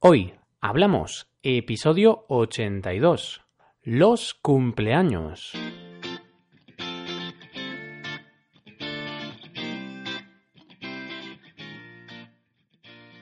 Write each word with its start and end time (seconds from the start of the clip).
Hoy 0.00 0.32
hablamos 0.60 1.28
episodio 1.42 2.24
82. 2.28 3.40
Los 3.82 4.32
cumpleaños. 4.32 5.50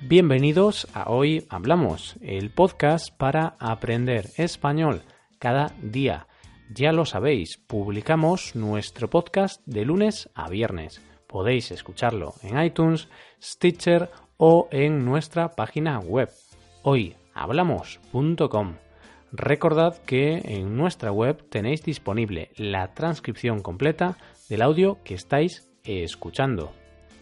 Bienvenidos 0.02 0.86
a 0.92 1.10
Hoy 1.10 1.46
Hablamos, 1.48 2.16
el 2.20 2.50
podcast 2.50 3.08
para 3.16 3.56
aprender 3.58 4.26
español 4.36 5.00
cada 5.38 5.72
día. 5.80 6.28
Ya 6.68 6.92
lo 6.92 7.06
sabéis, 7.06 7.56
publicamos 7.56 8.54
nuestro 8.54 9.08
podcast 9.08 9.62
de 9.64 9.86
lunes 9.86 10.28
a 10.34 10.50
viernes. 10.50 11.00
Podéis 11.26 11.70
escucharlo 11.70 12.34
en 12.42 12.62
iTunes, 12.62 13.08
Stitcher 13.42 14.10
o 14.36 14.68
en 14.70 15.06
nuestra 15.06 15.52
página 15.52 16.00
web 16.00 16.28
hoyhablamos.com. 16.86 18.76
Recordad 19.32 19.98
que 20.04 20.40
en 20.44 20.76
nuestra 20.76 21.10
web 21.10 21.42
tenéis 21.48 21.82
disponible 21.82 22.50
la 22.56 22.94
transcripción 22.94 23.60
completa 23.60 24.16
del 24.48 24.62
audio 24.62 24.98
que 25.02 25.14
estáis 25.14 25.68
escuchando. 25.82 26.72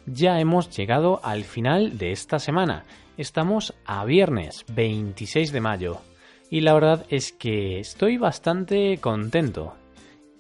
Ya 0.05 0.39
hemos 0.39 0.69
llegado 0.77 1.19
al 1.25 1.45
final 1.45 1.97
de 1.97 2.12
esta 2.12 2.39
semana. 2.39 2.84
Estamos 3.16 3.73
a 3.87 4.05
viernes 4.05 4.66
26 4.75 5.51
de 5.51 5.61
mayo. 5.62 5.97
Y 6.51 6.61
la 6.61 6.75
verdad 6.75 7.06
es 7.09 7.33
que 7.33 7.81
estoy 7.81 8.19
bastante 8.19 8.98
contento. 8.98 9.73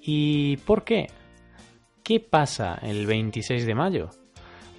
¿Y 0.02 0.58
por 0.58 0.84
qué? 0.84 1.06
¿Qué 2.02 2.20
pasa 2.20 2.78
el 2.82 3.06
26 3.06 3.64
de 3.64 3.74
mayo? 3.74 4.10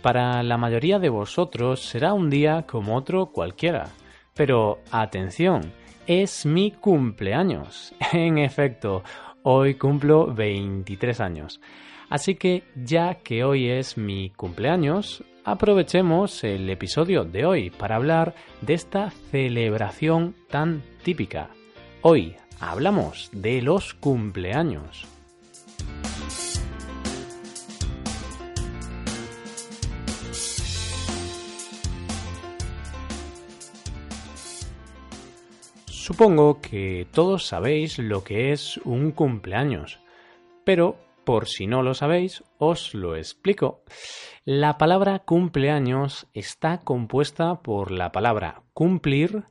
Para 0.03 0.43
la 0.43 0.57
mayoría 0.57 0.99
de 0.99 1.09
vosotros 1.09 1.81
será 1.81 2.13
un 2.13 2.29
día 2.29 2.67
como 2.67 2.95
otro 2.95 3.31
cualquiera 3.31 3.89
pero 4.35 4.80
atención, 4.91 5.71
es 6.05 6.45
mi 6.45 6.71
cumpleaños. 6.71 7.95
En 8.13 8.37
efecto, 8.37 9.04
hoy 9.43 9.76
cumplo 9.76 10.34
23 10.34 11.20
años. 11.21 11.62
Así 12.09 12.35
que 12.35 12.63
ya 12.76 13.15
que 13.15 13.43
hoy 13.43 13.70
es 13.70 13.98
mi 13.98 14.29
cumpleaños, 14.29 15.24
aprovechemos 15.43 16.43
el 16.43 16.70
episodio 16.70 17.24
de 17.24 17.46
hoy 17.46 17.70
para 17.71 17.96
hablar 17.96 18.35
de 18.62 18.74
esta 18.76 19.09
celebración 19.32 20.35
tan 20.49 20.84
típica. 21.04 21.49
Hoy 22.02 22.35
hablamos 22.59 23.29
de 23.31 23.62
los 23.62 23.93
cumpleaños. 23.96 25.15
Supongo 36.05 36.61
que 36.61 37.07
todos 37.11 37.48
sabéis 37.48 37.98
lo 37.98 38.23
que 38.23 38.51
es 38.51 38.77
un 38.85 39.11
cumpleaños, 39.11 39.99
pero 40.63 40.99
por 41.23 41.47
si 41.47 41.65
no 41.65 41.81
lo 41.81 41.95
sabéis, 41.95 42.43
os 42.59 42.93
lo 42.93 43.15
explico. 43.15 43.81
La 44.43 44.77
palabra 44.77 45.17
cumpleaños 45.25 46.27
está 46.35 46.81
compuesta 46.81 47.63
por 47.63 47.89
la 47.89 48.12
palabra 48.12 48.62
cumplir 48.75 49.45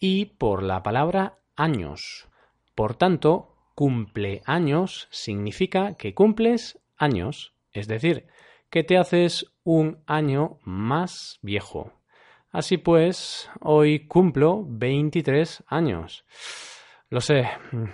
y 0.00 0.24
por 0.24 0.62
la 0.62 0.82
palabra 0.82 1.40
años. 1.56 2.26
Por 2.74 2.94
tanto, 2.94 3.54
cumpleaños 3.74 5.08
significa 5.10 5.92
que 5.92 6.14
cumples 6.14 6.78
años, 6.96 7.52
es 7.70 7.86
decir, 7.86 8.28
que 8.70 8.82
te 8.82 8.96
haces 8.96 9.52
un 9.62 9.98
año 10.06 10.58
más 10.62 11.38
viejo. 11.42 11.97
Así 12.50 12.78
pues, 12.78 13.50
hoy 13.60 14.06
cumplo 14.06 14.64
23 14.66 15.64
años. 15.66 16.24
Lo 17.10 17.20
sé, 17.20 17.46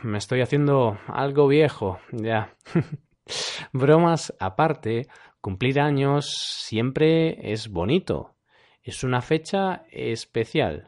me 0.03 0.19
estoy 0.19 0.43
haciendo 0.43 0.99
algo 1.09 1.49
viejo, 1.49 1.99
ya. 2.13 2.55
Bromas 3.73 4.33
aparte, 4.39 5.09
cumplir 5.41 5.81
años 5.81 6.27
siempre 6.37 7.53
es 7.53 7.69
bonito. 7.69 8.35
Es 8.85 9.03
una 9.03 9.23
fecha 9.23 9.87
especial. 9.91 10.87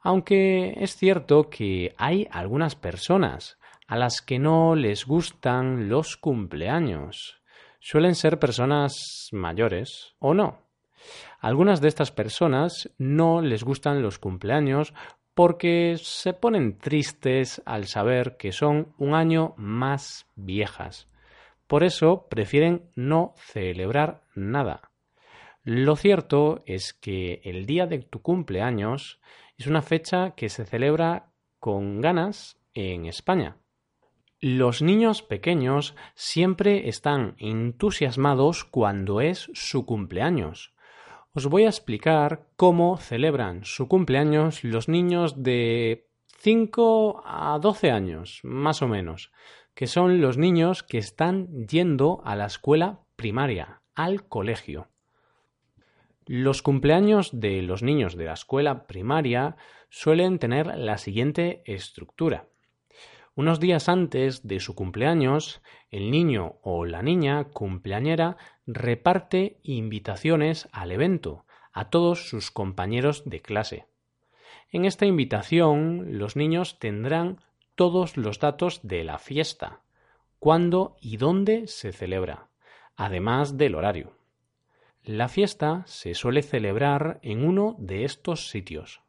Aunque 0.00 0.74
es 0.78 0.96
cierto 0.96 1.48
que 1.48 1.94
hay 1.96 2.28
algunas 2.30 2.76
personas 2.76 3.58
a 3.86 3.96
las 3.96 4.20
que 4.20 4.38
no 4.38 4.74
les 4.74 5.06
gustan 5.06 5.88
los 5.88 6.18
cumpleaños. 6.18 7.40
Suelen 7.80 8.14
ser 8.14 8.38
personas 8.38 9.28
mayores 9.32 10.14
o 10.18 10.34
no, 10.34 10.63
algunas 11.40 11.80
de 11.80 11.88
estas 11.88 12.10
personas 12.10 12.90
no 12.98 13.42
les 13.42 13.64
gustan 13.64 14.02
los 14.02 14.18
cumpleaños 14.18 14.94
porque 15.34 15.96
se 16.00 16.32
ponen 16.32 16.78
tristes 16.78 17.60
al 17.66 17.86
saber 17.86 18.36
que 18.36 18.52
son 18.52 18.94
un 18.98 19.14
año 19.14 19.54
más 19.56 20.26
viejas. 20.36 21.08
Por 21.66 21.82
eso 21.82 22.28
prefieren 22.28 22.90
no 22.94 23.34
celebrar 23.36 24.22
nada. 24.34 24.92
Lo 25.64 25.96
cierto 25.96 26.62
es 26.66 26.92
que 26.92 27.40
el 27.44 27.66
día 27.66 27.86
de 27.86 27.98
tu 27.98 28.22
cumpleaños 28.22 29.20
es 29.56 29.66
una 29.66 29.82
fecha 29.82 30.32
que 30.32 30.48
se 30.48 30.64
celebra 30.64 31.32
con 31.58 32.00
ganas 32.00 32.58
en 32.74 33.06
España. 33.06 33.56
Los 34.40 34.82
niños 34.82 35.22
pequeños 35.22 35.96
siempre 36.14 36.88
están 36.88 37.34
entusiasmados 37.38 38.64
cuando 38.64 39.20
es 39.20 39.50
su 39.54 39.86
cumpleaños 39.86 40.73
os 41.34 41.46
voy 41.46 41.64
a 41.64 41.68
explicar 41.68 42.46
cómo 42.56 42.96
celebran 42.96 43.64
su 43.64 43.88
cumpleaños 43.88 44.62
los 44.62 44.88
niños 44.88 45.42
de 45.42 46.06
5 46.38 47.22
a 47.26 47.58
12 47.58 47.90
años, 47.90 48.40
más 48.44 48.82
o 48.82 48.88
menos, 48.88 49.32
que 49.74 49.88
son 49.88 50.20
los 50.20 50.38
niños 50.38 50.84
que 50.84 50.98
están 50.98 51.66
yendo 51.66 52.22
a 52.24 52.36
la 52.36 52.46
escuela 52.46 53.00
primaria, 53.16 53.82
al 53.96 54.28
colegio. 54.28 54.88
Los 56.26 56.62
cumpleaños 56.62 57.30
de 57.32 57.62
los 57.62 57.82
niños 57.82 58.16
de 58.16 58.26
la 58.26 58.34
escuela 58.34 58.86
primaria 58.86 59.56
suelen 59.90 60.38
tener 60.38 60.78
la 60.78 60.98
siguiente 60.98 61.62
estructura. 61.66 62.46
Unos 63.36 63.58
días 63.58 63.88
antes 63.88 64.46
de 64.46 64.60
su 64.60 64.76
cumpleaños, 64.76 65.60
el 65.90 66.12
niño 66.12 66.60
o 66.62 66.84
la 66.84 67.02
niña 67.02 67.44
cumpleañera 67.44 68.36
reparte 68.64 69.58
invitaciones 69.64 70.68
al 70.70 70.92
evento 70.92 71.44
a 71.72 71.90
todos 71.90 72.28
sus 72.28 72.52
compañeros 72.52 73.24
de 73.26 73.42
clase. 73.42 73.86
En 74.70 74.84
esta 74.84 75.06
invitación 75.06 76.18
los 76.18 76.36
niños 76.36 76.78
tendrán 76.78 77.40
todos 77.74 78.16
los 78.16 78.38
datos 78.38 78.80
de 78.84 79.02
la 79.02 79.18
fiesta, 79.18 79.80
cuándo 80.38 80.96
y 81.00 81.16
dónde 81.16 81.66
se 81.66 81.92
celebra, 81.92 82.50
además 82.94 83.56
del 83.56 83.74
horario. 83.74 84.16
La 85.02 85.28
fiesta 85.28 85.82
se 85.86 86.14
suele 86.14 86.42
celebrar 86.42 87.18
en 87.22 87.44
uno 87.44 87.74
de 87.80 88.04
estos 88.04 88.48
sitios. 88.48 89.02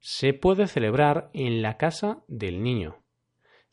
Se 0.00 0.32
puede 0.32 0.66
celebrar 0.68 1.28
en 1.34 1.60
la 1.60 1.76
casa 1.76 2.22
del 2.28 2.62
niño, 2.62 3.02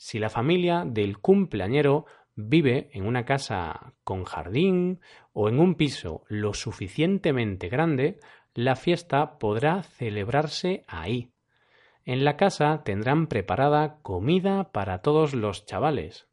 si 0.03 0.19
la 0.19 0.30
familia 0.30 0.84
del 0.86 1.19
cumpleañero 1.19 2.06
vive 2.36 2.90
en 2.91 3.06
una 3.06 3.24
casa 3.24 3.94
con 4.03 4.25
jardín 4.25 5.00
o 5.31 5.47
en 5.47 5.62
un 5.62 5.75
piso 5.75 6.25
lo 6.28 6.53
suficientemente 6.53 7.69
grande, 7.69 8.19
la 8.53 8.75
fiesta 8.75 9.40
podrá 9.40 9.81
celebrarse 9.84 10.84
ahí. 10.90 11.31
En 12.03 12.25
la 12.25 12.36
casa 12.36 12.81
tendrán 12.84 13.28
preparada 13.28 14.02
comida 14.02 14.74
para 14.74 14.97
todos 14.97 15.34
los 15.34 15.66
chavales, 15.66 16.28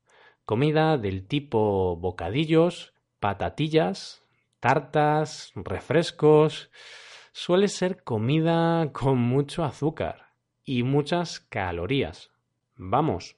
comida 0.45 0.99
del 0.99 1.29
tipo 1.29 1.95
bocadillos, 1.95 2.93
patatillas, 3.21 4.25
tartas, 4.59 5.53
refrescos. 5.55 6.73
Suele 7.31 7.69
ser 7.69 8.03
comida 8.03 8.91
con 8.93 9.19
mucho 9.19 9.63
azúcar 9.63 10.33
y 10.65 10.83
muchas 10.83 11.39
calorías. 11.39 12.33
Vamos, 12.75 13.37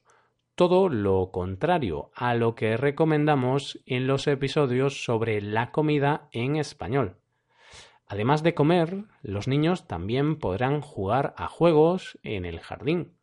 todo 0.55 0.89
lo 0.89 1.31
contrario 1.31 2.11
a 2.15 2.35
lo 2.35 2.55
que 2.55 2.77
recomendamos 2.77 3.81
en 3.85 4.07
los 4.07 4.27
episodios 4.27 5.03
sobre 5.03 5.41
la 5.41 5.71
comida 5.71 6.27
en 6.31 6.57
español. 6.57 7.17
Además 8.07 8.43
de 8.43 8.53
comer, 8.53 9.05
los 9.23 9.47
niños 9.47 9.87
también 9.87 10.37
podrán 10.37 10.81
jugar 10.81 11.33
a 11.37 11.47
juegos 11.47 12.19
en 12.21 12.45
el 12.45 12.59
jardín. 12.59 13.17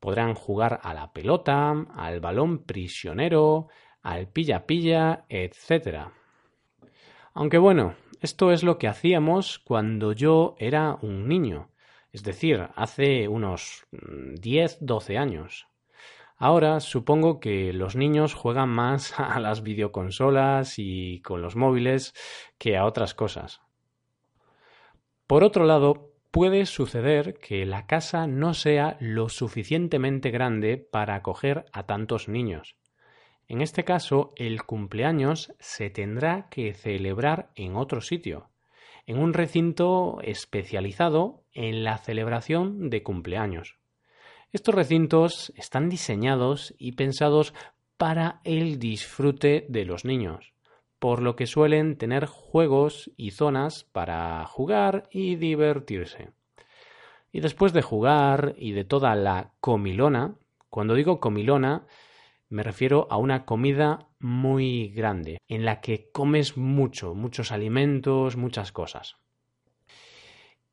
Podrán 0.00 0.34
jugar 0.34 0.80
a 0.82 0.94
la 0.94 1.12
pelota, 1.12 1.70
al 1.94 2.20
balón 2.20 2.64
prisionero, 2.64 3.68
al 4.02 4.26
pilla-pilla, 4.26 5.24
etc. 5.28 6.08
Aunque 7.34 7.58
bueno, 7.58 7.94
esto 8.20 8.50
es 8.50 8.64
lo 8.64 8.78
que 8.78 8.88
hacíamos 8.88 9.60
cuando 9.60 10.12
yo 10.12 10.56
era 10.58 10.98
un 11.02 11.28
niño, 11.28 11.70
es 12.12 12.24
decir, 12.24 12.68
hace 12.74 13.28
unos 13.28 13.86
10-12 13.92 15.18
años. 15.18 15.68
Ahora 16.36 16.80
supongo 16.80 17.40
que 17.40 17.72
los 17.72 17.96
niños 17.96 18.34
juegan 18.34 18.68
más 18.68 19.14
a 19.18 19.38
las 19.40 19.62
videoconsolas 19.62 20.78
y 20.78 21.20
con 21.22 21.42
los 21.42 21.56
móviles 21.56 22.14
que 22.58 22.76
a 22.76 22.84
otras 22.84 23.14
cosas. 23.14 23.60
Por 25.26 25.44
otro 25.44 25.64
lado, 25.64 26.12
puede 26.30 26.66
suceder 26.66 27.34
que 27.34 27.66
la 27.66 27.86
casa 27.86 28.26
no 28.26 28.54
sea 28.54 28.96
lo 29.00 29.28
suficientemente 29.28 30.30
grande 30.30 30.78
para 30.78 31.14
acoger 31.14 31.66
a 31.72 31.84
tantos 31.84 32.28
niños. 32.28 32.76
En 33.48 33.60
este 33.60 33.84
caso, 33.84 34.32
el 34.36 34.62
cumpleaños 34.62 35.54
se 35.60 35.90
tendrá 35.90 36.48
que 36.48 36.72
celebrar 36.72 37.50
en 37.54 37.76
otro 37.76 38.00
sitio, 38.00 38.48
en 39.06 39.18
un 39.18 39.34
recinto 39.34 40.20
especializado 40.22 41.44
en 41.52 41.84
la 41.84 41.98
celebración 41.98 42.88
de 42.88 43.02
cumpleaños. 43.02 43.81
Estos 44.52 44.74
recintos 44.74 45.50
están 45.56 45.88
diseñados 45.88 46.74
y 46.76 46.92
pensados 46.92 47.54
para 47.96 48.42
el 48.44 48.78
disfrute 48.78 49.64
de 49.70 49.86
los 49.86 50.04
niños, 50.04 50.52
por 50.98 51.22
lo 51.22 51.36
que 51.36 51.46
suelen 51.46 51.96
tener 51.96 52.26
juegos 52.26 53.10
y 53.16 53.30
zonas 53.30 53.84
para 53.92 54.44
jugar 54.44 55.08
y 55.10 55.36
divertirse. 55.36 56.32
Y 57.32 57.40
después 57.40 57.72
de 57.72 57.80
jugar 57.80 58.54
y 58.58 58.72
de 58.72 58.84
toda 58.84 59.14
la 59.14 59.52
comilona, 59.60 60.34
cuando 60.68 60.94
digo 60.94 61.18
comilona, 61.18 61.86
me 62.50 62.62
refiero 62.62 63.06
a 63.10 63.16
una 63.16 63.46
comida 63.46 64.10
muy 64.18 64.88
grande, 64.88 65.38
en 65.48 65.64
la 65.64 65.80
que 65.80 66.10
comes 66.12 66.58
mucho, 66.58 67.14
muchos 67.14 67.52
alimentos, 67.52 68.36
muchas 68.36 68.70
cosas. 68.70 69.16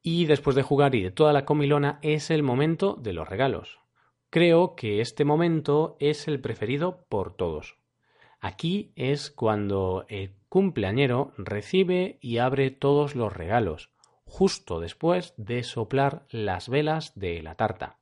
Y 0.02 0.26
después 0.26 0.56
de 0.56 0.64
jugar 0.64 0.96
y 0.96 1.04
de 1.04 1.12
toda 1.12 1.34
la 1.34 1.46
comilona 1.46 2.00
es 2.02 2.30
el 2.30 2.44
momento 2.44 2.96
de 2.96 3.14
los 3.14 3.28
regalos. 3.28 3.80
Creo 4.30 4.76
que 4.76 5.02
este 5.02 5.26
momento 5.26 5.98
es 6.00 6.28
el 6.28 6.40
preferido 6.40 7.06
por 7.10 7.36
todos. 7.36 7.78
Aquí 8.40 8.94
es 8.96 9.32
cuando 9.32 10.06
el 10.08 10.34
cumpleañero 10.48 11.34
recibe 11.38 12.18
y 12.22 12.38
abre 12.38 12.72
todos 12.72 13.16
los 13.16 13.34
regalos, 13.34 13.90
justo 14.26 14.80
después 14.80 15.34
de 15.38 15.64
soplar 15.64 16.26
las 16.30 16.70
velas 16.70 17.18
de 17.20 17.42
la 17.42 17.56
tarta. 17.56 17.98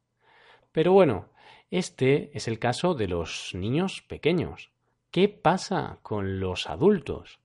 Pero 0.72 0.92
bueno, 0.92 1.30
este 1.72 2.30
es 2.38 2.48
el 2.48 2.60
caso 2.60 2.94
de 2.94 3.08
los 3.08 3.52
niños 3.54 4.04
pequeños. 4.08 4.70
¿Qué 5.12 5.30
pasa 5.30 6.00
con 6.04 6.40
los 6.40 6.68
adultos? 6.68 7.40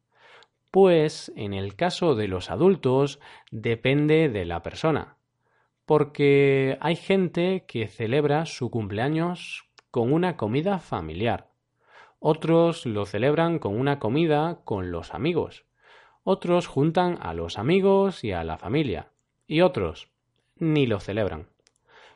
Pues 0.72 1.30
en 1.36 1.52
el 1.52 1.76
caso 1.76 2.14
de 2.14 2.28
los 2.28 2.50
adultos 2.50 3.20
depende 3.50 4.30
de 4.30 4.46
la 4.46 4.62
persona, 4.62 5.18
porque 5.84 6.78
hay 6.80 6.96
gente 6.96 7.66
que 7.68 7.88
celebra 7.88 8.46
su 8.46 8.70
cumpleaños 8.70 9.68
con 9.90 10.10
una 10.10 10.38
comida 10.38 10.78
familiar, 10.78 11.50
otros 12.20 12.86
lo 12.86 13.04
celebran 13.04 13.58
con 13.58 13.78
una 13.78 13.98
comida 13.98 14.60
con 14.64 14.90
los 14.90 15.12
amigos, 15.12 15.66
otros 16.24 16.68
juntan 16.68 17.18
a 17.20 17.34
los 17.34 17.58
amigos 17.58 18.24
y 18.24 18.32
a 18.32 18.42
la 18.42 18.56
familia, 18.56 19.10
y 19.46 19.60
otros 19.60 20.08
ni 20.56 20.86
lo 20.86 21.00
celebran. 21.00 21.48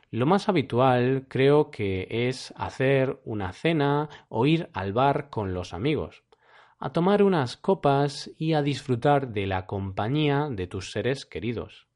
Lo 0.09 0.25
más 0.25 0.49
habitual 0.49 1.25
creo 1.27 1.69
que 1.69 2.07
es 2.09 2.55
hacer 2.57 3.19
una 3.23 3.53
cena 3.53 4.09
o 4.29 4.47
ir 4.47 4.71
al 4.73 4.93
bar 4.93 5.29
con 5.29 5.53
los 5.53 5.75
amigos, 5.75 6.23
a 6.79 6.91
tomar 6.91 7.23
unas 7.23 7.57
copas 7.57 8.31
y 8.37 8.53
a 8.53 8.61
disfrutar 8.61 9.29
de 9.29 9.47
la 9.47 9.65
compañía 9.65 10.47
de 10.49 10.67
tus 10.67 10.91
seres 10.91 11.25
queridos. 11.25 11.87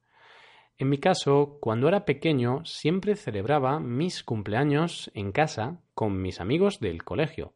En 0.77 0.89
mi 0.89 0.97
caso, 0.97 1.57
cuando 1.61 1.87
era 1.87 2.05
pequeño, 2.05 2.65
siempre 2.65 3.15
celebraba 3.15 3.79
mis 3.79 4.23
cumpleaños 4.23 5.11
en 5.13 5.31
casa 5.31 5.79
con 5.93 6.21
mis 6.21 6.41
amigos 6.41 6.79
del 6.79 7.03
colegio. 7.03 7.53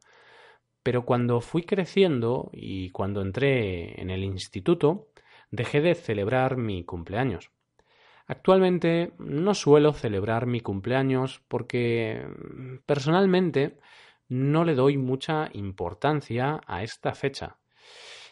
Pero 0.84 1.04
cuando 1.04 1.40
fui 1.40 1.62
creciendo 1.62 2.50
y 2.52 2.90
cuando 2.90 3.22
entré 3.22 4.00
en 4.00 4.10
el 4.10 4.22
instituto, 4.22 5.08
dejé 5.50 5.80
de 5.80 5.96
celebrar 5.96 6.56
mi 6.56 6.84
cumpleaños. 6.84 7.50
Actualmente 8.28 9.12
no 9.18 9.54
suelo 9.54 9.92
celebrar 9.92 10.46
mi 10.46 10.60
cumpleaños 10.60 11.42
porque 11.48 12.24
personalmente 12.86 13.78
no 14.28 14.64
le 14.64 14.74
doy 14.74 14.96
mucha 14.96 15.48
importancia 15.52 16.60
a 16.66 16.82
esta 16.82 17.14
fecha. 17.14 17.58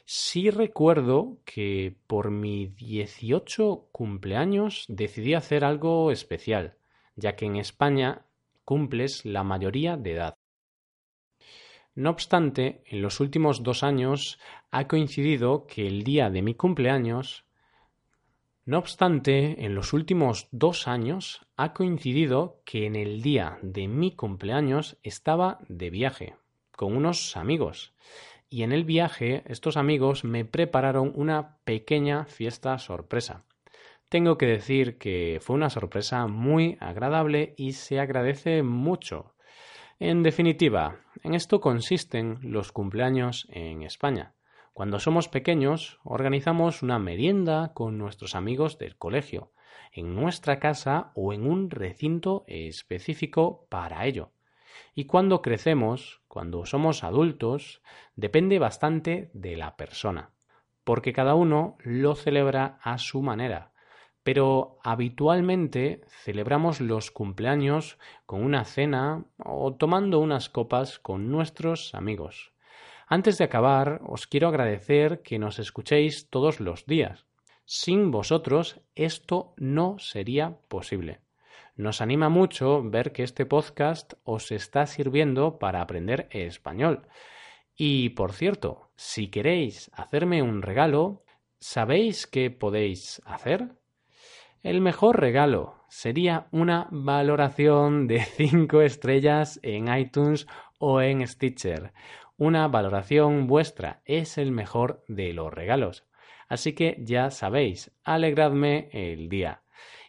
Sí 0.04 0.50
recuerdo 0.50 1.38
que 1.44 1.96
por 2.06 2.30
mi 2.30 2.66
18 2.66 3.88
cumpleaños 3.90 4.84
decidí 4.88 5.34
hacer 5.34 5.64
algo 5.64 6.10
especial, 6.10 6.76
ya 7.16 7.36
que 7.36 7.46
en 7.46 7.56
España 7.56 8.26
cumples 8.64 9.24
la 9.24 9.44
mayoría 9.44 9.96
de 9.96 10.12
edad. 10.12 10.34
No 11.94 12.10
obstante, 12.10 12.82
en 12.86 13.02
los 13.02 13.20
últimos 13.20 13.62
dos 13.62 13.82
años 13.82 14.38
ha 14.70 14.88
coincidido 14.88 15.66
que 15.66 15.86
el 15.86 16.02
día 16.02 16.28
de 16.28 16.42
mi 16.42 16.54
cumpleaños 16.54 17.44
no 18.66 18.78
obstante, 18.78 19.64
en 19.64 19.74
los 19.74 19.92
últimos 19.92 20.48
dos 20.50 20.88
años 20.88 21.46
ha 21.56 21.74
coincidido 21.74 22.62
que 22.64 22.86
en 22.86 22.96
el 22.96 23.20
día 23.20 23.58
de 23.62 23.88
mi 23.88 24.16
cumpleaños 24.16 24.96
estaba 25.02 25.58
de 25.68 25.90
viaje 25.90 26.36
con 26.74 26.96
unos 26.96 27.36
amigos. 27.36 27.94
Y 28.48 28.62
en 28.62 28.72
el 28.72 28.84
viaje 28.84 29.42
estos 29.46 29.76
amigos 29.76 30.24
me 30.24 30.44
prepararon 30.44 31.12
una 31.14 31.58
pequeña 31.64 32.24
fiesta 32.24 32.78
sorpresa. 32.78 33.44
Tengo 34.08 34.38
que 34.38 34.46
decir 34.46 34.96
que 34.96 35.40
fue 35.42 35.56
una 35.56 35.70
sorpresa 35.70 36.26
muy 36.26 36.76
agradable 36.80 37.54
y 37.56 37.72
se 37.72 38.00
agradece 38.00 38.62
mucho. 38.62 39.34
En 39.98 40.22
definitiva, 40.22 41.00
en 41.22 41.34
esto 41.34 41.60
consisten 41.60 42.38
los 42.42 42.72
cumpleaños 42.72 43.46
en 43.50 43.82
España. 43.82 44.34
Cuando 44.74 44.98
somos 44.98 45.28
pequeños, 45.28 46.00
organizamos 46.02 46.82
una 46.82 46.98
merienda 46.98 47.70
con 47.74 47.96
nuestros 47.96 48.34
amigos 48.34 48.76
del 48.76 48.96
colegio, 48.96 49.52
en 49.92 50.16
nuestra 50.16 50.58
casa 50.58 51.12
o 51.14 51.32
en 51.32 51.46
un 51.46 51.70
recinto 51.70 52.42
específico 52.48 53.68
para 53.70 54.04
ello. 54.04 54.32
Y 54.92 55.04
cuando 55.04 55.42
crecemos, 55.42 56.22
cuando 56.26 56.66
somos 56.66 57.04
adultos, 57.04 57.82
depende 58.16 58.58
bastante 58.58 59.30
de 59.32 59.56
la 59.56 59.76
persona, 59.76 60.32
porque 60.82 61.12
cada 61.12 61.36
uno 61.36 61.76
lo 61.78 62.16
celebra 62.16 62.80
a 62.82 62.98
su 62.98 63.22
manera. 63.22 63.70
Pero 64.24 64.80
habitualmente 64.82 66.00
celebramos 66.08 66.80
los 66.80 67.12
cumpleaños 67.12 67.96
con 68.26 68.42
una 68.42 68.64
cena 68.64 69.24
o 69.38 69.72
tomando 69.76 70.18
unas 70.18 70.48
copas 70.48 70.98
con 70.98 71.30
nuestros 71.30 71.94
amigos. 71.94 72.53
Antes 73.06 73.38
de 73.38 73.44
acabar, 73.44 74.00
os 74.04 74.26
quiero 74.26 74.48
agradecer 74.48 75.20
que 75.22 75.38
nos 75.38 75.58
escuchéis 75.58 76.30
todos 76.30 76.60
los 76.60 76.86
días. 76.86 77.26
Sin 77.66 78.10
vosotros 78.10 78.80
esto 78.94 79.54
no 79.56 79.98
sería 79.98 80.58
posible. 80.68 81.20
Nos 81.76 82.00
anima 82.00 82.28
mucho 82.28 82.82
ver 82.82 83.12
que 83.12 83.22
este 83.22 83.46
podcast 83.46 84.14
os 84.22 84.52
está 84.52 84.86
sirviendo 84.86 85.58
para 85.58 85.80
aprender 85.80 86.28
español. 86.30 87.08
Y 87.76 88.10
por 88.10 88.32
cierto, 88.32 88.90
si 88.96 89.28
queréis 89.28 89.90
hacerme 89.92 90.42
un 90.42 90.62
regalo, 90.62 91.24
¿sabéis 91.58 92.26
qué 92.26 92.50
podéis 92.50 93.20
hacer? 93.24 93.72
El 94.62 94.80
mejor 94.80 95.20
regalo 95.20 95.84
sería 95.88 96.46
una 96.52 96.88
valoración 96.90 98.06
de 98.06 98.20
5 98.36 98.80
estrellas 98.82 99.58
en 99.62 99.94
iTunes 99.94 100.46
o 100.78 101.00
en 101.00 101.26
Stitcher 101.26 101.92
una 102.36 102.68
valoración 102.68 103.46
vuestra 103.46 104.02
es 104.04 104.38
el 104.38 104.50
mejor 104.50 105.04
de 105.08 105.32
los 105.32 105.52
regalos. 105.52 106.04
Así 106.48 106.74
que 106.74 106.96
ya 107.00 107.30
sabéis, 107.30 107.92
alegradme 108.04 108.88
el 108.92 109.28
día. 109.28 109.62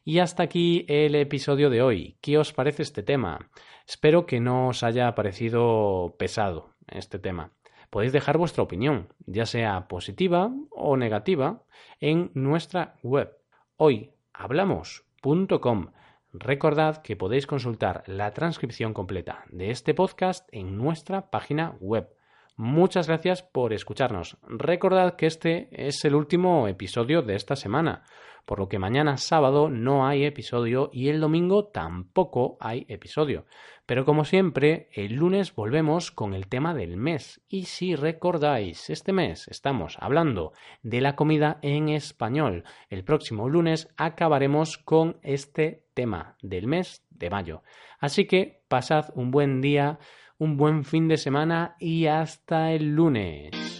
Y 0.03 0.19
hasta 0.19 0.43
aquí 0.43 0.85
el 0.87 1.15
episodio 1.15 1.69
de 1.69 1.81
hoy. 1.81 2.17
¿Qué 2.21 2.37
os 2.37 2.53
parece 2.53 2.83
este 2.83 3.03
tema? 3.03 3.49
Espero 3.87 4.25
que 4.25 4.39
no 4.39 4.67
os 4.67 4.83
haya 4.83 5.13
parecido 5.15 6.15
pesado 6.19 6.75
este 6.87 7.19
tema. 7.19 7.51
Podéis 7.89 8.13
dejar 8.13 8.37
vuestra 8.37 8.63
opinión, 8.63 9.13
ya 9.25 9.45
sea 9.45 9.87
positiva 9.87 10.51
o 10.69 10.97
negativa, 10.97 11.63
en 11.99 12.31
nuestra 12.33 12.95
web 13.01 13.37
hoyhablamos.com. 13.77 15.91
Recordad 16.33 17.01
que 17.01 17.15
podéis 17.15 17.47
consultar 17.47 18.03
la 18.07 18.33
transcripción 18.33 18.93
completa 18.93 19.45
de 19.49 19.71
este 19.71 19.93
podcast 19.93 20.49
en 20.51 20.77
nuestra 20.77 21.31
página 21.31 21.77
web. 21.79 22.14
Muchas 22.57 23.07
gracias 23.07 23.43
por 23.43 23.73
escucharnos. 23.73 24.37
Recordad 24.47 25.17
que 25.17 25.25
este 25.25 25.67
es 25.71 26.05
el 26.05 26.15
último 26.15 26.69
episodio 26.69 27.21
de 27.21 27.35
esta 27.35 27.57
semana, 27.57 28.03
por 28.45 28.59
lo 28.59 28.69
que 28.69 28.79
mañana 28.79 29.17
sábado 29.17 29.69
no 29.69 30.07
hay 30.07 30.23
episodio 30.23 30.89
y 30.93 31.09
el 31.09 31.19
domingo 31.19 31.65
tampoco 31.65 32.55
hay 32.61 32.85
episodio. 32.87 33.45
Pero 33.85 34.05
como 34.05 34.23
siempre, 34.23 34.87
el 34.93 35.15
lunes 35.15 35.53
volvemos 35.53 36.11
con 36.11 36.33
el 36.33 36.47
tema 36.47 36.73
del 36.73 36.95
mes. 36.95 37.41
Y 37.49 37.65
si 37.65 37.93
recordáis, 37.93 38.89
este 38.89 39.11
mes 39.11 39.49
estamos 39.49 39.97
hablando 39.99 40.53
de 40.81 41.01
la 41.01 41.17
comida 41.17 41.59
en 41.61 41.89
español. 41.89 42.63
El 42.89 43.03
próximo 43.03 43.49
lunes 43.49 43.89
acabaremos 43.97 44.77
con 44.77 45.17
este 45.23 45.83
tema 45.93 46.37
del 46.41 46.67
mes 46.67 47.05
de 47.09 47.29
mayo. 47.29 47.63
Así 47.99 48.27
que 48.27 48.61
pasad 48.69 49.09
un 49.15 49.31
buen 49.31 49.61
día, 49.61 49.99
un 50.37 50.57
buen 50.57 50.83
fin 50.83 51.07
de 51.07 51.17
semana 51.17 51.75
y 51.79 52.07
hasta 52.07 52.71
el 52.71 52.95
lunes. 52.95 53.74